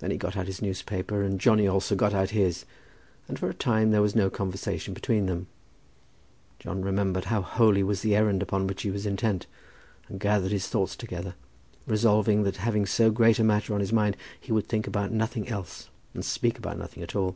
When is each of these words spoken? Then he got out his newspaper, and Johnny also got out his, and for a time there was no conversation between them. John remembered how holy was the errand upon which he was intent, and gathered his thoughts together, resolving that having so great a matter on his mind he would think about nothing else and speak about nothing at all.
Then 0.00 0.10
he 0.10 0.18
got 0.18 0.36
out 0.36 0.48
his 0.48 0.60
newspaper, 0.60 1.22
and 1.22 1.40
Johnny 1.40 1.66
also 1.66 1.96
got 1.96 2.12
out 2.12 2.28
his, 2.28 2.66
and 3.26 3.38
for 3.38 3.48
a 3.48 3.54
time 3.54 3.90
there 3.90 4.02
was 4.02 4.14
no 4.14 4.28
conversation 4.28 4.92
between 4.92 5.24
them. 5.24 5.46
John 6.58 6.82
remembered 6.82 7.24
how 7.24 7.40
holy 7.40 7.82
was 7.82 8.02
the 8.02 8.14
errand 8.14 8.42
upon 8.42 8.66
which 8.66 8.82
he 8.82 8.90
was 8.90 9.06
intent, 9.06 9.46
and 10.08 10.20
gathered 10.20 10.52
his 10.52 10.68
thoughts 10.68 10.94
together, 10.94 11.36
resolving 11.86 12.42
that 12.42 12.58
having 12.58 12.84
so 12.84 13.10
great 13.10 13.38
a 13.38 13.42
matter 13.42 13.72
on 13.72 13.80
his 13.80 13.94
mind 13.94 14.18
he 14.38 14.52
would 14.52 14.66
think 14.66 14.86
about 14.86 15.10
nothing 15.10 15.48
else 15.48 15.88
and 16.12 16.22
speak 16.22 16.58
about 16.58 16.76
nothing 16.76 17.02
at 17.02 17.16
all. 17.16 17.34